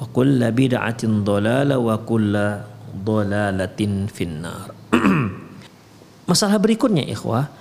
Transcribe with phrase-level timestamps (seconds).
[0.00, 4.72] wa kulla bid'atin dolala wa kulla dolalatin finnar.
[6.30, 7.52] Masalah berikutnya ikhwah.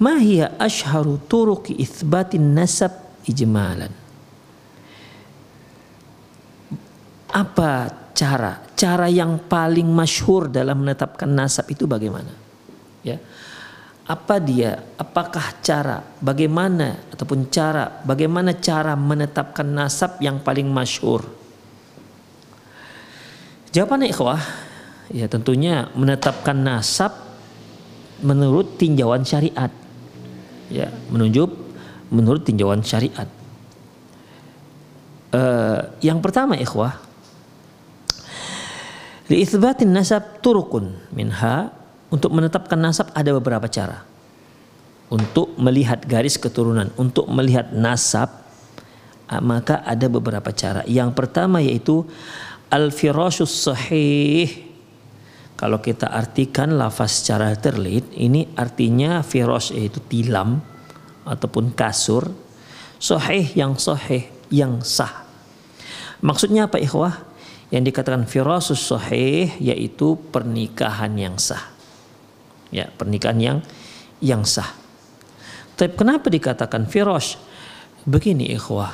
[0.00, 2.90] Ma hiya ashharu turuqi itsbatin nasab
[3.28, 3.92] ijmalan?
[7.30, 8.64] Apa cara?
[8.74, 12.32] Cara yang paling masyhur dalam menetapkan nasab itu bagaimana?
[13.06, 13.20] Ya.
[14.04, 14.82] Apa dia?
[14.98, 21.43] Apakah cara bagaimana ataupun cara bagaimana cara menetapkan nasab yang paling masyhur?
[23.74, 24.38] Jawabannya ikhwah,
[25.10, 27.10] ya tentunya menetapkan nasab
[28.22, 29.68] menurut tinjauan syariat.
[30.70, 31.50] Ya, menunjuk
[32.14, 33.26] menurut tinjauan syariat.
[35.34, 37.02] Uh, yang pertama ikhwah,
[39.26, 41.74] liitsbatin nasab turukun minha
[42.14, 44.06] untuk menetapkan nasab ada beberapa cara.
[45.10, 48.30] Untuk melihat garis keturunan, untuk melihat nasab,
[49.42, 50.86] maka ada beberapa cara.
[50.86, 52.06] Yang pertama yaitu
[52.74, 54.50] al-firashus sahih.
[55.54, 60.58] Kalau kita artikan lafaz secara terlit, ini artinya firosh yaitu tilam
[61.22, 62.26] ataupun kasur.
[62.98, 65.22] Sahih yang sahih, yang sah.
[66.18, 67.22] Maksudnya apa ikhwah?
[67.70, 71.74] Yang dikatakan firasus sahih yaitu pernikahan yang sah
[72.74, 73.58] ya pernikahan yang
[74.18, 74.66] yang sah.
[75.78, 77.38] Tapi kenapa dikatakan firosh?
[78.02, 78.90] Begini ikhwah.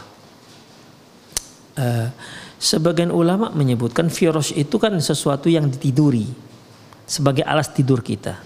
[1.81, 2.13] Uh,
[2.61, 6.29] sebagian ulama menyebutkan firosh itu kan sesuatu yang ditiduri
[7.09, 8.37] sebagai alas tidur kita.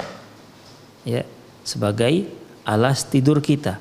[1.02, 1.26] Ya,
[1.66, 2.30] sebagai
[2.64, 3.76] alas tidur kita.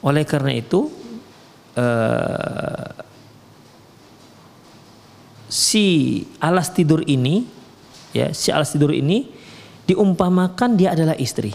[0.00, 0.90] Oleh karena itu
[1.76, 2.90] uh,
[5.46, 5.86] si
[6.40, 7.46] alas tidur ini
[8.16, 9.30] ya, si alas tidur ini
[9.86, 11.52] diumpamakan dia adalah istri.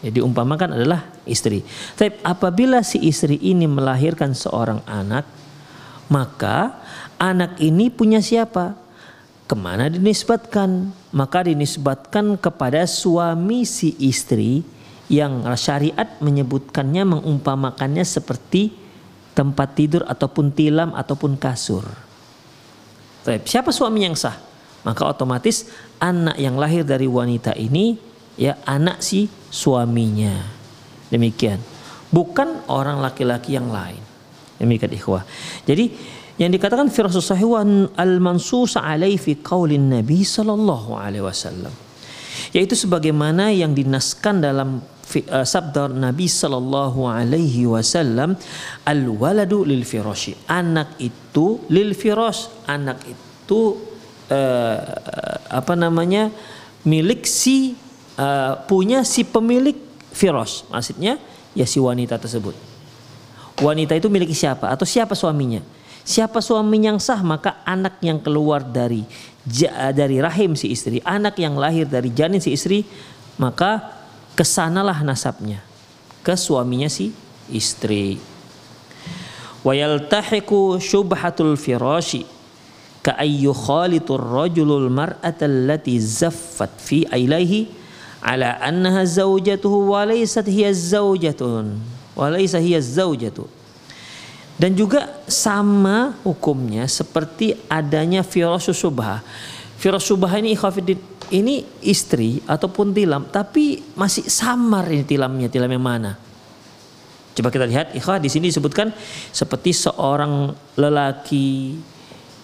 [0.00, 1.60] Ya, diumpamakan adalah istri.
[1.98, 5.39] Tapi apabila si istri ini melahirkan seorang anak,
[6.10, 6.76] maka
[7.16, 8.74] anak ini punya siapa?
[9.46, 10.90] Ke mana dinisbatkan?
[11.14, 14.66] Maka dinisbatkan kepada suami si istri
[15.10, 18.74] yang syariat menyebutkannya mengumpamakannya seperti
[19.34, 21.86] tempat tidur ataupun tilam ataupun kasur.
[23.26, 24.50] Siapa suami yang sah?
[24.82, 25.68] maka otomatis
[26.00, 28.00] anak yang lahir dari wanita ini
[28.40, 30.40] ya anak si suaminya.
[31.12, 31.60] Demikian.
[32.10, 34.00] Bukan orang laki-laki yang lain.
[34.60, 35.24] Demikian ikhwah.
[35.64, 35.88] Jadi
[36.36, 37.48] yang dikatakan firasus sahih
[37.96, 41.72] al-mansus alaihi fi qaulin Nabi sallallahu alaihi wasallam.
[42.52, 48.36] Yaitu sebagaimana yang dinaskan dalam uh, sabda Nabi sallallahu alaihi wasallam
[48.84, 50.36] al waladu lil firashi.
[50.44, 52.68] Anak itu lil firash.
[52.68, 53.80] Anak itu
[54.28, 54.76] uh,
[55.48, 56.28] apa namanya
[56.84, 57.76] milik si
[58.20, 59.76] uh, punya si pemilik
[60.10, 61.20] firos maksudnya
[61.50, 62.54] Ya si wanita tersebut.
[63.60, 65.60] Wanita itu milik siapa atau siapa suaminya?
[66.00, 69.04] Siapa suami yang sah maka anak yang keluar dari
[69.92, 72.88] dari rahim si istri, anak yang lahir dari janin si istri,
[73.36, 74.00] maka
[74.32, 75.60] ke sanalah nasabnya
[76.24, 77.12] ke suaminya si
[77.52, 78.16] istri.
[79.60, 82.24] Wa yaltahiqu syubhatul firashi
[83.04, 87.68] ka ayyu khalitur rajulul mar'ata allati zaffat fi ilaihi
[88.24, 93.60] ala annaha zawjatuhu wa laysat hiya zawjatun hiya zawjatu
[94.60, 99.24] dan juga sama hukumnya seperti adanya firasus subha.
[99.80, 101.00] Firas subha ini ikhafidin
[101.32, 106.12] ini istri ataupun tilam tapi masih samar ini tilamnya, tilam yang mana?
[107.32, 108.92] Coba kita lihat ikhwah di sini disebutkan
[109.32, 111.80] seperti seorang lelaki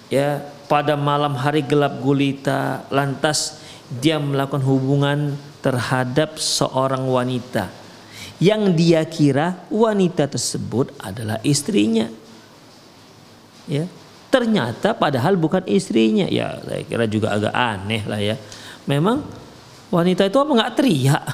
[0.09, 0.41] ya
[0.73, 3.61] pada malam hari gelap gulita lantas
[4.01, 7.69] dia melakukan hubungan terhadap seorang wanita
[8.37, 12.09] yang dia kira wanita tersebut adalah istrinya.
[13.67, 13.89] Ya,
[14.29, 16.29] ternyata padahal bukan istrinya.
[16.29, 18.37] Ya, saya kira juga agak aneh lah ya.
[18.85, 19.25] Memang
[19.89, 21.25] wanita itu apa nggak teriak?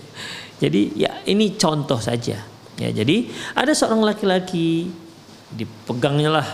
[0.62, 2.40] jadi ya ini contoh saja.
[2.78, 4.88] Ya, jadi ada seorang laki-laki
[5.52, 6.48] dipegangnya lah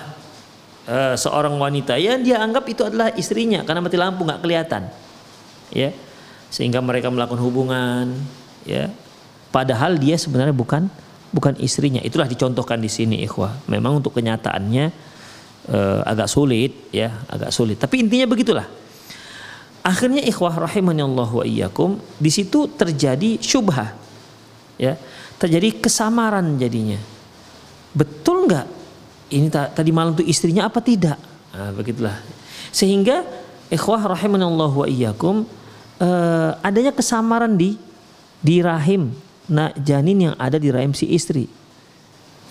[0.89, 4.91] uh, seorang wanita yang dia anggap itu adalah istrinya karena mati lampu nggak kelihatan.
[5.71, 5.95] Ya,
[6.51, 8.15] sehingga mereka melakukan hubungan.
[8.65, 8.89] Ya,
[9.55, 10.91] Padahal dia sebenarnya bukan
[11.31, 12.03] bukan istrinya.
[12.03, 13.71] Itulah dicontohkan di sini ikhwah.
[13.71, 14.91] Memang untuk kenyataannya
[15.71, 17.79] uh, agak sulit ya, agak sulit.
[17.79, 18.67] Tapi intinya begitulah.
[19.87, 23.95] Akhirnya ikhwah Allah wa iyyakum, di situ terjadi syubhah.
[24.75, 24.99] Ya,
[25.39, 26.99] terjadi kesamaran jadinya.
[27.95, 28.67] Betul nggak?
[29.31, 31.15] Ini tadi malam itu istrinya apa tidak?
[31.55, 32.19] Nah, begitulah.
[32.75, 33.23] Sehingga
[33.71, 35.47] ikhwah Allah wa iyyakum
[36.03, 37.79] uh, adanya kesamaran di
[38.43, 39.15] di rahim
[39.51, 41.49] nak janin yang ada di rahim si istri.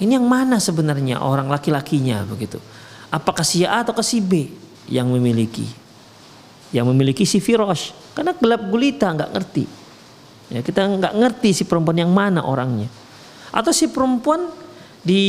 [0.01, 2.57] Ini yang mana sebenarnya orang laki-lakinya begitu?
[3.13, 4.49] Apakah si A atau si B
[4.89, 5.69] yang memiliki?
[6.73, 7.93] Yang memiliki si Firosh.
[8.17, 9.65] Karena gelap gulita nggak ngerti.
[10.49, 12.89] Ya, kita nggak ngerti si perempuan yang mana orangnya.
[13.53, 14.49] Atau si perempuan
[15.05, 15.21] di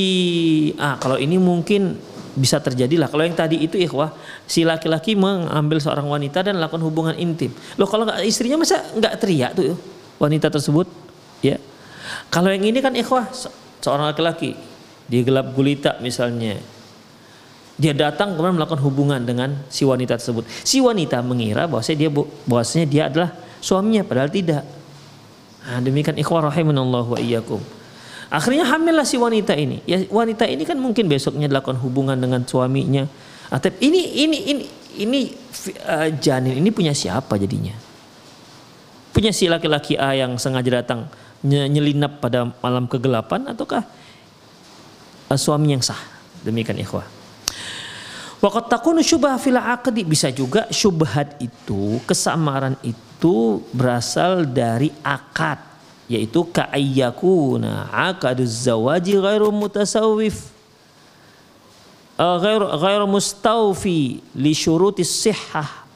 [0.80, 1.96] ah kalau ini mungkin
[2.34, 3.08] bisa terjadi lah.
[3.12, 4.10] Kalau yang tadi itu ikhwah,
[4.48, 7.52] si laki-laki mengambil seorang wanita dan lakukan hubungan intim.
[7.76, 9.76] Loh kalau istrinya masa nggak teriak tuh
[10.18, 11.03] wanita tersebut?
[11.44, 11.60] Ya.
[12.32, 13.28] Kalau yang ini kan ikhwah
[13.84, 14.56] seorang laki-laki
[15.04, 16.56] di gelap gulita misalnya
[17.74, 20.46] dia datang kemudian melakukan hubungan dengan si wanita tersebut.
[20.62, 22.10] Si wanita mengira bahwasanya dia
[22.46, 24.62] bahwasanya dia adalah suaminya padahal tidak.
[25.64, 27.58] Nah, demikian ikhwah rahimanallahu wa iyyakum.
[28.30, 29.82] Akhirnya hamillah si wanita ini.
[29.90, 33.10] Ya wanita ini kan mungkin besoknya dilakukan hubungan dengan suaminya.
[33.50, 34.62] Atau ini ini ini
[35.02, 35.20] ini
[35.82, 37.74] uh, janin ini punya siapa jadinya?
[39.10, 41.10] Punya si laki-laki A yang sengaja datang
[41.44, 43.84] nyelinap pada malam kegelapan ataukah
[45.28, 46.00] uh, suami yang sah?
[46.40, 47.04] Demikian ikhwah.
[48.40, 50.04] Waqat takunu syubah fil aqdi.
[50.04, 55.74] Bisa juga syubhat itu kesamaran itu berasal dari akad
[56.04, 60.52] yaitu ka'ayyakuna aqaduz zawaji ghairu mutasawwif
[62.20, 65.88] uh, ghairu ghairu mustawfi li syurutis sihhah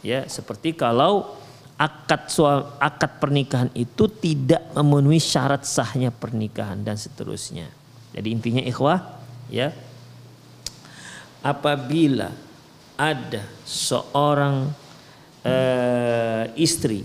[0.00, 1.36] ya seperti kalau
[1.80, 2.28] akad
[2.76, 7.72] akad pernikahan itu tidak memenuhi syarat sahnya pernikahan dan seterusnya.
[8.12, 9.00] Jadi intinya ikhwah
[9.48, 9.72] ya.
[11.40, 12.28] Apabila
[13.00, 14.68] ada seorang
[15.40, 17.00] uh, istri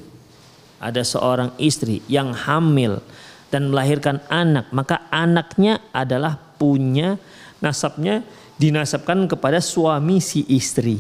[0.76, 3.00] ada seorang istri yang hamil
[3.48, 7.16] dan melahirkan anak maka anaknya adalah punya
[7.64, 8.28] nasabnya
[8.60, 11.00] dinasabkan kepada suami si istri.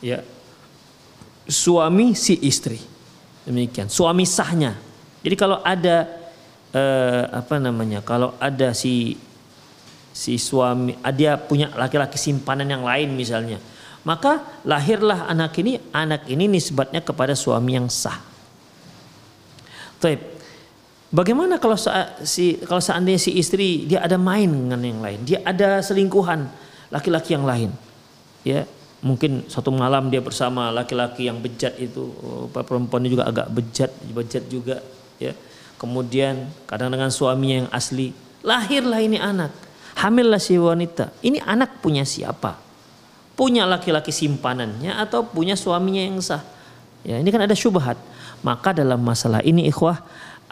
[0.00, 0.24] Ya
[1.48, 2.78] suami si istri.
[3.42, 4.78] Demikian, suami sahnya.
[5.22, 6.06] Jadi kalau ada
[6.70, 8.02] eh, apa namanya?
[8.02, 9.18] Kalau ada si
[10.12, 13.58] si suami ah, dia punya laki-laki simpanan yang lain misalnya,
[14.06, 18.20] maka lahirlah anak ini, anak ini nisbatnya kepada suami yang sah.
[19.98, 20.20] Taib.
[21.12, 21.76] Bagaimana kalau
[22.24, 26.48] si kalau seandainya si istri dia ada main dengan yang lain, dia ada selingkuhan
[26.88, 27.68] laki-laki yang lain,
[28.48, 28.64] ya
[29.02, 32.08] mungkin satu malam dia bersama laki-laki yang bejat itu.
[32.22, 34.80] Oh, perempuannya juga agak bejat bejat juga
[35.18, 35.34] ya.
[35.76, 38.14] Kemudian kadang dengan suaminya yang asli
[38.46, 39.52] lahirlah ini anak
[39.98, 41.10] hamillah si wanita.
[41.20, 42.56] Ini anak punya siapa?
[43.34, 46.42] Punya laki-laki simpanannya atau punya suaminya yang sah?
[47.02, 47.98] Ya ini kan ada syubhat.
[48.42, 50.02] Maka dalam masalah ini ikhwah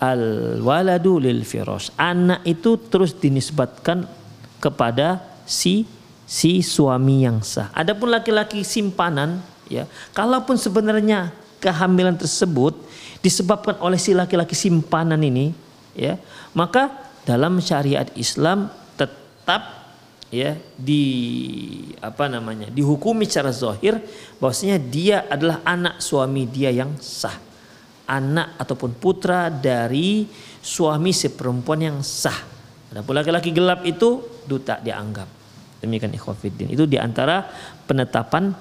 [0.01, 4.09] al waladu lil firos anak itu terus dinisbatkan
[4.57, 5.85] kepada si
[6.31, 7.75] si suami yang sah.
[7.75, 12.79] Adapun laki-laki simpanan, ya, kalaupun sebenarnya kehamilan tersebut
[13.19, 15.51] disebabkan oleh si laki-laki simpanan ini,
[15.91, 16.23] ya
[16.55, 19.91] maka dalam syariat Islam tetap
[20.31, 21.03] ya di
[21.99, 23.99] apa namanya dihukumi secara zahir
[24.39, 27.51] bahwasanya dia adalah anak suami dia yang sah.
[28.07, 30.27] Anak ataupun putra dari
[30.63, 32.39] suami si perempuan yang sah.
[32.95, 35.40] Adapun laki-laki gelap itu duta dianggap
[35.81, 37.49] demikian ikhwafiddin itu di antara
[37.89, 38.53] penetapan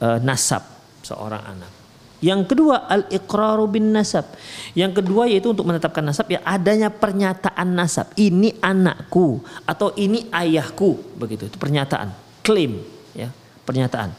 [0.00, 0.64] uh, nasab
[1.04, 1.82] seorang anak
[2.22, 4.30] yang kedua al-iqraru bin nasab.
[4.78, 8.14] Yang kedua yaitu untuk menetapkan nasab ya adanya pernyataan nasab.
[8.14, 11.50] Ini anakku atau ini ayahku begitu.
[11.50, 12.14] Itu pernyataan,
[12.46, 12.78] klaim
[13.10, 13.34] ya,
[13.66, 14.14] pernyataan.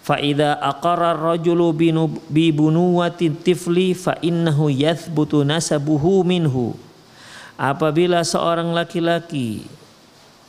[0.00, 1.76] Fa idza aqarra ar-rajulu
[2.32, 6.72] bi bunuwati tifli fa innahu yathbutu nasabuhu minhu.
[7.60, 9.68] Apabila seorang laki-laki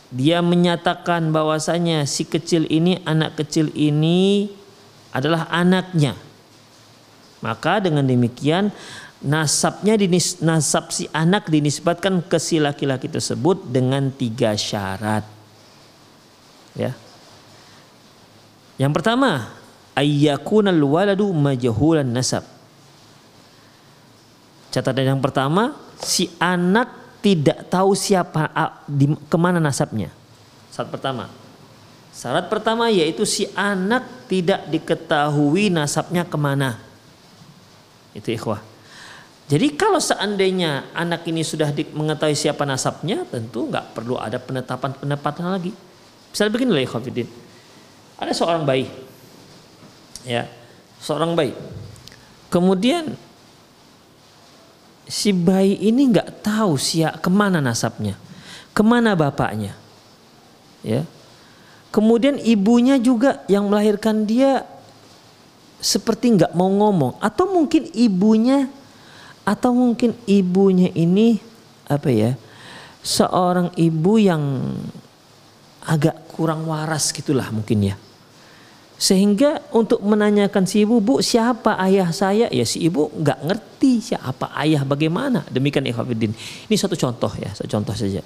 [0.09, 4.49] dia menyatakan bahwasanya si kecil ini anak kecil ini
[5.13, 6.17] adalah anaknya
[7.39, 8.73] maka dengan demikian
[9.19, 15.27] nasabnya dinis, nasab si anak dinisbatkan ke si laki-laki tersebut dengan tiga syarat.
[16.75, 16.95] Ya.
[18.79, 19.51] Yang pertama,
[19.95, 22.47] ayyakunal waladu majhulan nasab.
[24.71, 26.87] Catatan yang pertama, si anak
[27.19, 28.47] tidak tahu siapa
[28.87, 30.11] di ke mana nasabnya.
[30.71, 31.25] Syarat pertama.
[32.15, 36.79] Syarat pertama yaitu si anak tidak diketahui nasabnya ke mana.
[38.15, 38.63] Itu ikhwah.
[39.49, 45.73] Jadi kalau seandainya anak ini sudah mengetahui siapa nasabnya, tentu nggak perlu ada penetapan-penetapan lagi.
[46.29, 47.29] Misalnya begini lah ikhwafidin.
[48.21, 48.85] Ada seorang bayi.
[50.21, 50.45] Ya,
[51.01, 51.57] seorang bayi.
[52.53, 53.17] Kemudian
[55.09, 58.13] si bayi ini nggak tahu siapa ke mana nasabnya,
[58.71, 59.73] ke mana bapaknya,
[60.85, 61.01] ya.
[61.89, 64.61] Kemudian ibunya juga yang melahirkan dia
[65.81, 68.69] seperti nggak mau ngomong atau mungkin ibunya
[69.41, 71.41] atau mungkin ibunya ini
[71.89, 72.31] apa ya
[73.01, 74.75] seorang ibu yang
[75.81, 77.95] agak kurang waras gitulah mungkin ya
[78.99, 82.51] sehingga untuk menanyakan si ibu bu siapa ayah saya?
[82.51, 85.47] Ya si ibu nggak ngerti siapa ayah bagaimana.
[85.47, 86.35] Demikian ikhwatiddin
[86.67, 88.19] ini satu contoh ya satu contoh saja.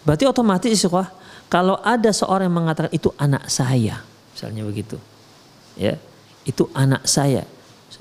[0.00, 1.12] Berarti otomatis ikhwah
[1.52, 4.00] kalau ada seorang yang mengatakan itu anak saya
[4.32, 4.96] misalnya begitu
[5.76, 6.00] ya.
[6.48, 7.44] Itu anak saya.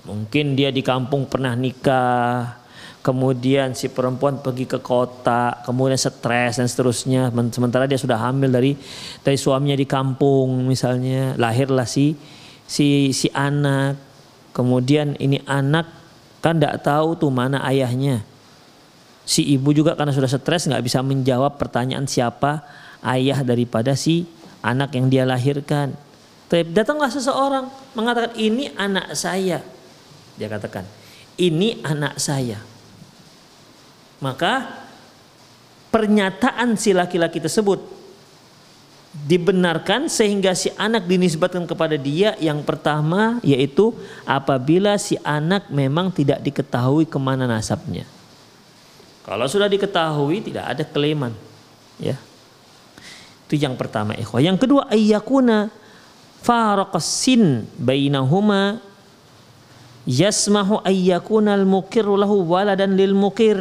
[0.07, 2.58] Mungkin dia di kampung pernah nikah,
[3.09, 7.33] kemudian si perempuan pergi ke kota, kemudian stres dan seterusnya.
[7.49, 8.77] Sementara dia sudah hamil dari
[9.25, 12.13] dari suaminya di kampung misalnya, lahirlah si
[12.69, 13.97] si si anak.
[14.53, 15.89] Kemudian ini anak
[16.45, 18.21] kan tidak tahu tuh mana ayahnya.
[19.25, 22.61] Si ibu juga karena sudah stres nggak bisa menjawab pertanyaan siapa
[23.01, 24.29] ayah daripada si
[24.61, 25.97] anak yang dia lahirkan.
[26.49, 29.65] Datanglah seseorang mengatakan ini anak saya.
[30.37, 30.85] Dia katakan
[31.41, 32.68] ini anak saya.
[34.19, 34.67] Maka
[35.89, 37.79] pernyataan si laki-laki tersebut
[39.09, 43.89] dibenarkan sehingga si anak dinisbatkan kepada dia yang pertama yaitu
[44.21, 48.05] apabila si anak memang tidak diketahui ke mana nasabnya.
[49.25, 51.33] Kalau sudah diketahui tidak ada kelaiman,
[52.01, 52.17] ya.
[53.49, 54.41] Itu yang pertama ikhwah.
[54.41, 55.73] Yang kedua ayyakuna
[56.45, 58.77] faraqas sin bainahuma
[60.05, 63.57] yasmahu ayyakunal mukirru lahu waladan lil mukir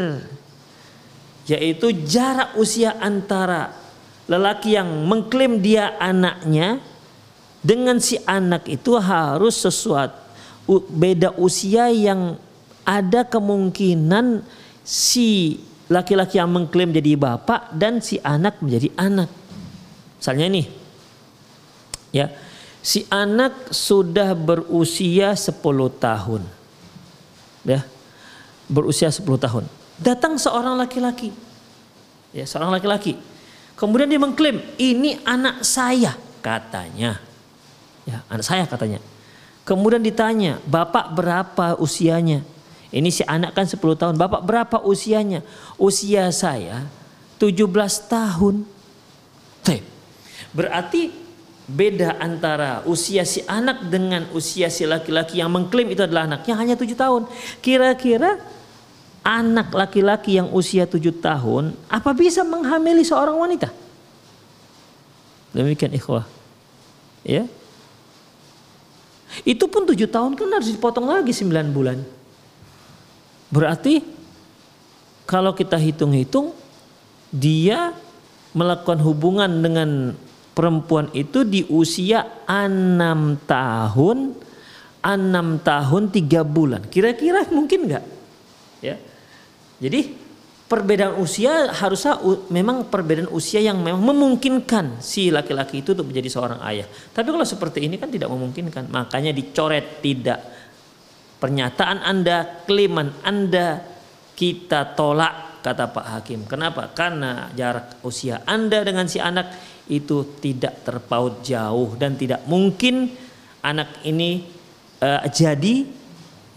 [1.48, 3.72] yaitu jarak usia antara
[4.28, 6.78] lelaki yang mengklaim dia anaknya
[7.64, 10.28] dengan si anak itu harus sesuatu
[10.92, 12.36] beda usia yang
[12.84, 14.44] ada kemungkinan
[14.84, 19.32] si laki-laki yang mengklaim jadi bapak dan si anak menjadi anak.
[20.20, 20.66] Misalnya nih,
[22.12, 22.26] ya
[22.84, 25.60] si anak sudah berusia 10
[25.96, 26.42] tahun.
[27.64, 27.84] Ya.
[28.68, 29.64] Berusia 10 tahun.
[29.98, 31.34] Datang seorang laki-laki.
[32.30, 33.18] Ya, seorang laki-laki.
[33.74, 37.18] Kemudian dia mengklaim, "Ini anak saya," katanya.
[38.06, 39.02] Ya, anak saya katanya.
[39.66, 42.42] Kemudian ditanya, "Bapak berapa usianya?"
[42.88, 44.16] Ini si anak kan 10 tahun.
[44.16, 45.44] Bapak berapa usianya?
[45.76, 46.88] Usia saya
[47.36, 48.64] 17 tahun.
[50.48, 51.12] Berarti
[51.68, 56.74] beda antara usia si anak dengan usia si laki-laki yang mengklaim itu adalah anaknya hanya
[56.80, 57.28] tujuh tahun.
[57.60, 58.40] Kira-kira
[59.28, 63.68] anak laki-laki yang usia tujuh tahun apa bisa menghamili seorang wanita?
[65.52, 66.24] Demikian ikhwah.
[67.20, 67.44] Ya.
[69.44, 71.98] Itu pun tujuh tahun kan harus dipotong lagi sembilan bulan.
[73.52, 74.00] Berarti
[75.28, 76.56] kalau kita hitung-hitung
[77.28, 77.92] dia
[78.56, 80.16] melakukan hubungan dengan
[80.56, 84.32] perempuan itu di usia enam tahun
[85.04, 88.04] enam tahun tiga bulan kira-kira mungkin nggak
[88.82, 88.98] ya
[89.78, 90.28] jadi
[90.68, 92.20] perbedaan usia harusnya
[92.52, 96.84] memang perbedaan usia yang memang memungkinkan si laki-laki itu untuk menjadi seorang ayah.
[96.86, 98.92] Tapi kalau seperti ini kan tidak memungkinkan.
[98.92, 100.44] Makanya dicoret tidak
[101.40, 103.80] pernyataan Anda, klaiman Anda
[104.36, 106.44] kita tolak kata Pak Hakim.
[106.44, 106.92] Kenapa?
[106.92, 109.48] Karena jarak usia Anda dengan si anak
[109.88, 113.08] itu tidak terpaut jauh dan tidak mungkin
[113.64, 114.44] anak ini
[115.00, 115.88] eh, jadi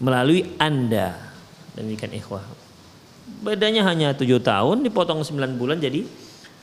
[0.04, 1.16] melalui Anda.
[1.72, 2.61] Demikian ikhwah.
[3.42, 6.06] Bedanya hanya tujuh tahun dipotong 9 bulan jadi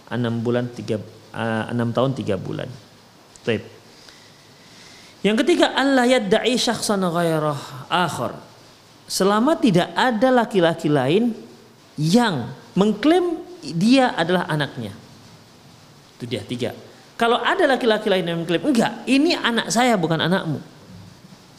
[0.10, 0.98] enam bulan tiga
[1.36, 2.72] eh, enam tahun tiga bulan.
[3.44, 3.64] Baik.
[5.20, 8.40] Yang ketiga Allah yadda'i syakhsan ghairah akhar.
[9.10, 11.36] Selama tidak ada laki-laki lain
[12.00, 14.96] yang mengklaim dia adalah anaknya.
[16.16, 16.72] Itu dia tiga.
[17.20, 20.79] Kalau ada laki-laki lain yang mengklaim enggak, ini anak saya bukan anakmu.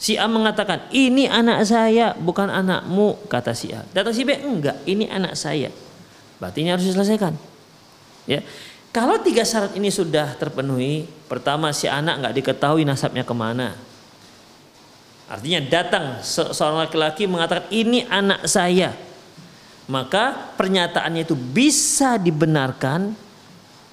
[0.01, 3.85] Si A mengatakan ini anak saya bukan anakmu kata si A.
[3.93, 5.69] Datang si B enggak, ini anak saya.
[6.41, 7.37] Berarti ini harus diselesaikan.
[8.25, 8.41] Ya.
[8.89, 13.77] Kalau tiga syarat ini sudah terpenuhi, pertama si anak nggak diketahui nasabnya ke mana.
[15.29, 18.97] Artinya datang se- seorang laki-laki mengatakan ini anak saya,
[19.85, 23.13] maka pernyataannya itu bisa dibenarkan,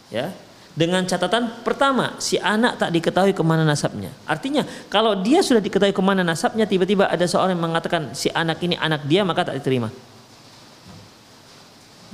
[0.08, 0.32] ya
[0.78, 4.14] dengan catatan pertama si anak tak diketahui ke mana nasabnya.
[4.22, 8.62] Artinya kalau dia sudah diketahui ke mana nasabnya, tiba-tiba ada seorang yang mengatakan si anak
[8.62, 9.90] ini anak dia maka tak diterima.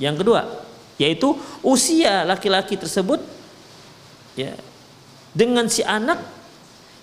[0.01, 0.41] Yang kedua,
[0.97, 3.21] yaitu usia laki-laki tersebut
[4.33, 4.57] ya
[5.29, 6.17] dengan si anak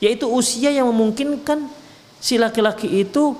[0.02, 1.70] yaitu usia yang memungkinkan
[2.18, 3.38] si laki-laki itu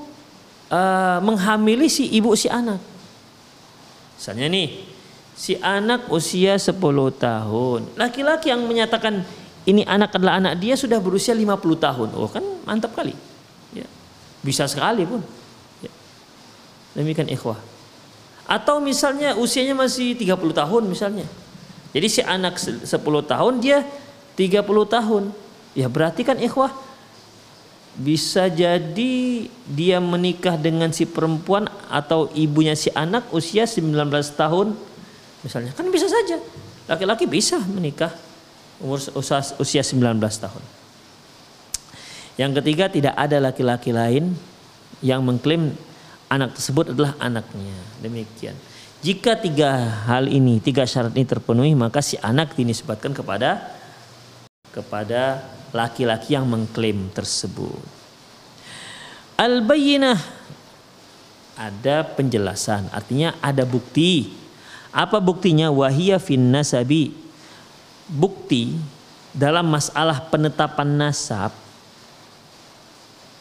[0.71, 2.79] uh, menghamili si ibu si anak.
[4.15, 4.92] Misalnya nih,
[5.33, 6.77] si anak usia 10
[7.17, 7.81] tahun.
[7.97, 9.25] Laki-laki yang menyatakan
[9.65, 12.09] ini anak adalah anak dia sudah berusia 50 tahun.
[12.19, 13.15] Oh kan mantap kali.
[13.73, 13.87] Ya.
[14.43, 15.23] Bisa sekali pun.
[15.81, 15.93] Ya.
[16.99, 17.59] Demikian ikhwah.
[18.47, 21.27] Atau misalnya usianya masih 30 tahun misalnya.
[21.93, 22.89] Jadi si anak 10
[23.25, 23.87] tahun dia
[24.35, 25.23] 30 tahun.
[25.73, 26.75] Ya berarti kan ikhwah
[27.93, 33.93] bisa jadi dia menikah dengan si perempuan atau ibunya si anak usia 19
[34.33, 34.73] tahun
[35.43, 35.71] misalnya.
[35.75, 36.39] Kan bisa saja.
[36.89, 38.11] Laki-laki bisa menikah
[38.83, 40.65] umur usia, usia 19 tahun.
[42.41, 44.35] Yang ketiga tidak ada laki-laki lain
[45.05, 45.77] yang mengklaim
[46.33, 47.77] anak tersebut adalah anaknya.
[48.01, 48.57] Demikian.
[49.03, 53.59] Jika tiga hal ini tiga syarat ini terpenuhi maka si anak dinisbatkan kepada
[54.71, 55.43] kepada
[55.75, 57.83] laki-laki yang mengklaim tersebut.
[59.37, 60.45] Al-bayyinah.
[61.53, 64.42] Ada penjelasan, artinya ada bukti.
[64.93, 65.73] Apa buktinya?
[65.73, 67.17] Wahiyya fin nasabi.
[68.07, 68.77] Bukti
[69.33, 71.57] dalam masalah penetapan nasab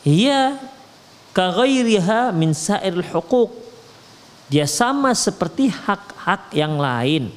[0.01, 0.57] ia
[1.35, 3.51] kaghairiha min sa'iril huquq.
[4.51, 7.31] Dia sama seperti hak-hak yang lain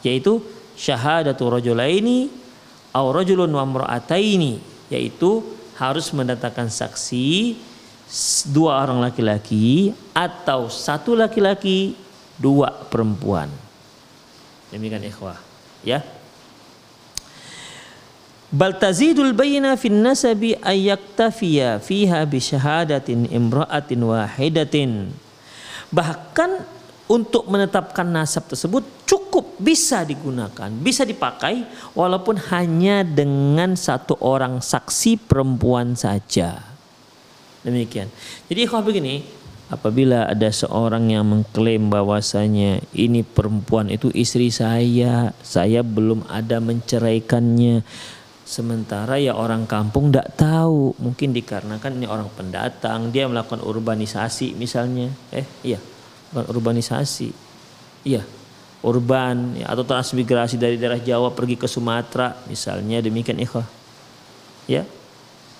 [0.00, 0.40] yaitu
[0.74, 2.32] syahadatu rajulaini
[2.96, 4.56] aw rajulun wa imra'ataini
[4.88, 5.44] yaitu
[5.76, 7.60] harus mendatangkan saksi
[8.48, 11.94] dua orang laki-laki atau satu laki-laki
[12.40, 13.48] dua perempuan.
[14.72, 15.36] Demikian ikhwah.
[15.84, 16.00] Ya.
[18.52, 25.08] Bal tazidul bayna fin nasabi ay yaktafiya fiha bi syahadatin imra'atin wahidatin.
[25.88, 26.50] Bahkan
[27.08, 35.20] untuk menetapkan nasab tersebut cukup bisa digunakan, bisa dipakai walaupun hanya dengan satu orang saksi
[35.20, 36.64] perempuan saja.
[37.60, 38.08] Demikian.
[38.48, 39.22] Jadi kalau begini,
[39.72, 47.80] apabila ada seorang yang mengklaim bahwasanya ini perempuan itu istri saya, saya belum ada menceraikannya.
[48.44, 55.08] Sementara ya orang kampung tidak tahu, mungkin dikarenakan ini orang pendatang, dia melakukan urbanisasi misalnya.
[55.32, 55.80] Eh, iya,
[56.28, 57.32] bukan urbanisasi.
[58.04, 58.20] Iya,
[58.84, 63.64] urban ya, atau transmigrasi dari daerah Jawa pergi ke Sumatera misalnya demikian ikhwah.
[64.68, 64.84] Ya.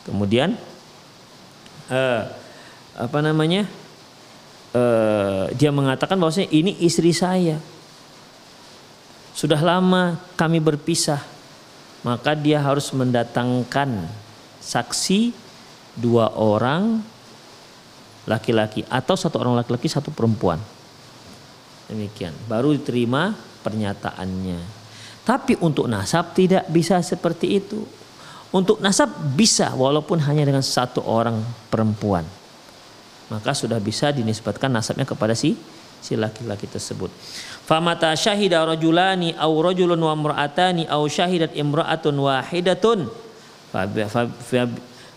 [0.05, 0.59] Kemudian
[1.89, 2.23] eh,
[2.93, 3.65] apa namanya?
[4.73, 7.61] Eh, dia mengatakan bahwasanya ini istri saya.
[9.37, 11.21] Sudah lama kami berpisah.
[12.03, 14.09] Maka dia harus mendatangkan
[14.59, 15.31] saksi
[15.95, 17.05] dua orang
[18.27, 20.59] laki-laki atau satu orang laki-laki satu perempuan.
[21.87, 24.59] Demikian, baru diterima pernyataannya.
[25.23, 27.87] Tapi untuk nasab tidak bisa seperti itu.
[28.51, 31.39] Untuk nasab bisa walaupun hanya dengan satu orang
[31.71, 32.27] perempuan.
[33.33, 35.57] Maka sudah bisa dinisbatkan nasabnya kepada si
[36.05, 37.09] si laki-laki tersebut.
[37.65, 43.09] Famata syahida rajulani aw rajulun wa imra'atani aw syahidat imra'atun wahidatun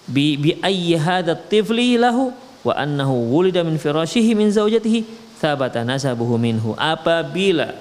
[0.07, 2.31] bi bi ayyi hadha tifli lahu
[2.63, 5.03] wa annahu wulida min firashihi min zaujatihi
[5.41, 7.75] thabata nasabuhu minhu apabila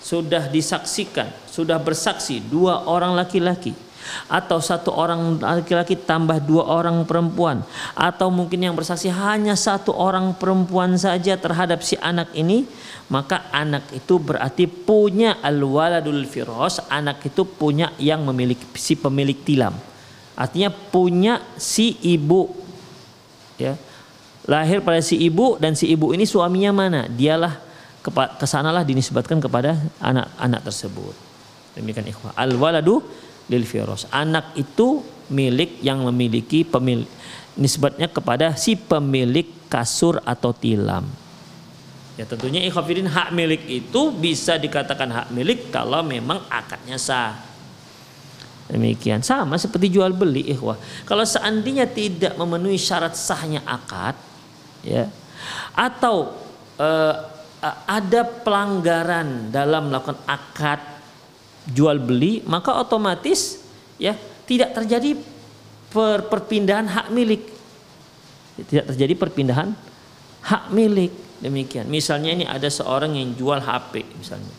[0.00, 3.76] sudah disaksikan, sudah bersaksi dua orang laki-laki
[4.26, 7.62] atau satu orang laki-laki tambah dua orang perempuan.
[7.94, 12.66] Atau mungkin yang bersaksi hanya satu orang perempuan saja terhadap si anak ini
[13.10, 19.74] maka anak itu berarti punya al-waladul firos anak itu punya yang memiliki si pemilik tilam.
[20.38, 22.48] Artinya punya si ibu.
[23.58, 23.74] Ya.
[24.48, 27.00] Lahir pada si ibu dan si ibu ini suaminya mana?
[27.10, 27.60] Dialah
[28.40, 31.12] ke sanalah dinisbatkan kepada anak-anak tersebut.
[31.76, 32.32] Demikian ikhwah.
[32.32, 33.04] Al waladu
[33.50, 34.06] lil firos.
[34.14, 37.06] Anak itu milik yang memiliki pemilik
[37.58, 41.04] nisbatnya kepada si pemilik kasur atau tilam.
[42.14, 47.34] Ya tentunya ikhwafidin hak milik itu bisa dikatakan hak milik kalau memang akadnya sah.
[48.70, 50.78] Demikian sama seperti jual beli ikhwah.
[51.02, 54.14] Kalau seandainya tidak memenuhi syarat sahnya akad
[54.86, 55.10] ya
[55.74, 56.38] atau
[56.80, 57.14] Eh,
[57.84, 60.80] ada pelanggaran dalam melakukan akad
[61.70, 63.62] jual beli maka otomatis
[63.96, 65.14] ya tidak terjadi
[65.90, 67.42] per, perpindahan hak milik.
[68.60, 69.72] Tidak terjadi perpindahan
[70.44, 71.12] hak milik.
[71.40, 71.88] Demikian.
[71.88, 74.56] Misalnya ini ada seorang yang jual HP misalnya.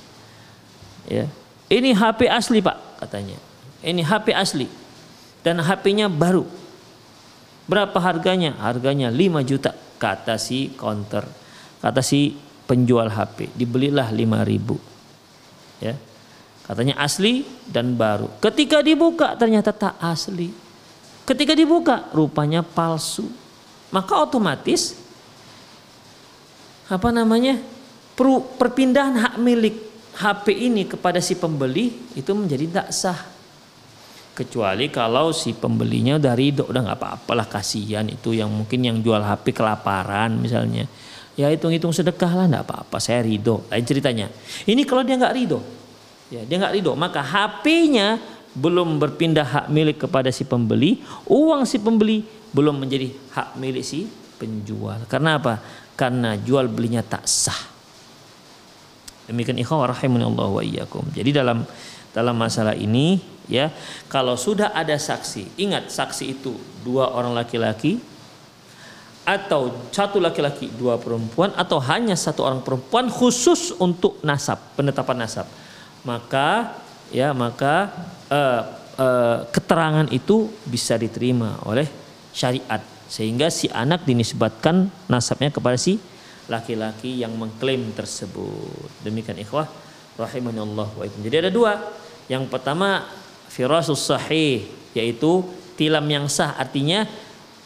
[1.06, 1.26] Ya.
[1.69, 3.38] Ini HP asli pak katanya.
[3.86, 4.67] Ini HP asli.
[5.41, 6.45] Dan HP-nya baru.
[7.65, 8.58] Berapa harganya?
[8.62, 11.26] Harganya 5 juta kata si counter
[11.82, 12.38] kata si
[12.69, 14.78] penjual HP, dibelilah 5000.
[15.82, 15.97] Ya.
[16.72, 18.32] Katanya asli dan baru.
[18.40, 20.48] Ketika dibuka ternyata tak asli.
[21.28, 23.28] Ketika dibuka rupanya palsu.
[23.92, 24.96] Maka otomatis
[26.88, 27.60] apa namanya?
[28.56, 29.76] perpindahan hak milik
[30.16, 33.20] HP ini kepada si pembeli itu menjadi tak sah.
[34.32, 39.20] Kecuali kalau si pembelinya dari ridho udah nggak apa-apalah kasihan itu yang mungkin yang jual
[39.20, 40.88] HP kelaparan misalnya
[41.36, 44.28] ya hitung-hitung sedekah lah enggak apa-apa saya ridho lain ceritanya
[44.70, 45.81] ini kalau dia nggak ridho
[46.32, 46.96] ya dia nggak ridho.
[46.96, 48.17] Maka HP-nya
[48.56, 54.08] belum berpindah hak milik kepada si pembeli uang si pembeli belum menjadi hak milik si
[54.39, 55.06] penjual.
[55.08, 55.60] Karena apa?
[56.00, 57.70] Karena jual belinya tak sah.
[59.30, 60.63] Demikian ikhwan rahimani Allah wa
[61.13, 61.63] jadi dalam
[62.12, 63.72] dalam masalah ini ya
[64.12, 66.52] kalau sudah ada saksi ingat saksi itu
[66.84, 68.00] dua orang laki-laki
[69.24, 75.48] atau satu laki-laki dua perempuan atau hanya satu orang perempuan khusus untuk nasab penetapan nasab
[76.02, 76.78] maka
[77.14, 77.92] ya maka
[78.32, 78.62] uh,
[78.98, 81.86] uh, keterangan itu bisa diterima oleh
[82.32, 82.82] syariat.
[83.12, 86.00] Sehingga si anak dinisbatkan nasabnya kepada si
[86.48, 89.04] laki-laki yang mengklaim tersebut.
[89.04, 89.68] Demikian ikhwah
[90.16, 91.80] rahimanallah wa jadi ada dua.
[92.32, 93.04] Yang pertama
[93.52, 94.64] firasus sahih
[94.96, 95.44] yaitu
[95.76, 96.56] tilam yang sah.
[96.56, 97.04] Artinya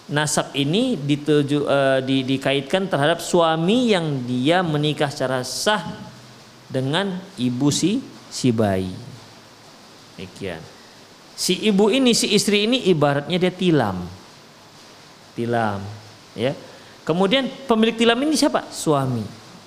[0.09, 5.81] nasab ini dituju, uh, di, dikaitkan terhadap suami yang dia menikah secara sah
[6.69, 8.93] dengan ibu si si bayi.
[10.15, 10.61] Demikian.
[11.35, 14.07] Si ibu ini, si istri ini ibaratnya dia tilam.
[15.35, 15.83] Tilam,
[16.31, 16.55] ya.
[17.03, 18.65] Kemudian pemilik tilam ini siapa?
[18.71, 19.21] Suami.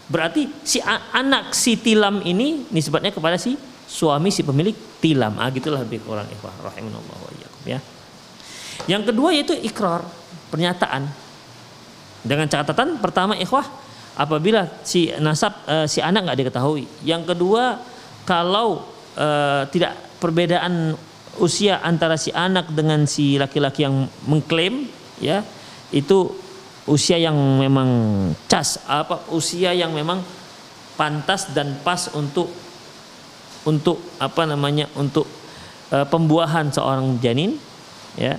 [0.09, 0.81] Berarti si
[1.13, 4.73] anak si tilam ini nisbatnya kepada si suami si pemilik
[5.05, 5.37] tilam.
[5.37, 7.31] Ah gitulah lebih kurang ikhwah rahimanallah wa
[7.69, 7.79] ya.
[8.89, 10.01] Yang kedua yaitu ikrar
[10.49, 11.09] pernyataan
[12.25, 13.69] dengan catatan pertama ikhwah
[14.17, 17.79] apabila si nasab e, si anak nggak diketahui yang kedua
[18.29, 18.85] kalau
[19.17, 19.29] e,
[19.73, 20.93] tidak perbedaan
[21.41, 24.85] usia antara si anak dengan si laki-laki yang mengklaim
[25.17, 25.41] ya
[25.89, 26.29] itu
[26.85, 27.89] usia yang memang
[28.45, 30.21] cas apa usia yang memang
[31.01, 32.53] pantas dan pas untuk
[33.65, 35.25] untuk apa namanya untuk
[35.89, 37.57] e, pembuahan seorang janin
[38.21, 38.37] ya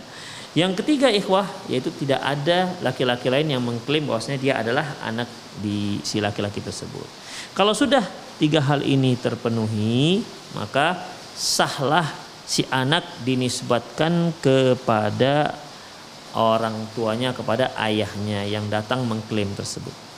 [0.54, 5.30] yang ketiga ikhwah yaitu tidak ada laki-laki lain yang mengklaim bahwasanya dia adalah anak
[5.62, 7.06] di si laki-laki tersebut.
[7.54, 8.02] Kalau sudah
[8.40, 10.24] tiga hal ini terpenuhi,
[10.56, 10.96] maka
[11.36, 12.08] sahlah
[12.50, 15.54] si anak dinisbatkan kepada
[16.34, 20.09] orang tuanya kepada ayahnya yang datang mengklaim tersebut.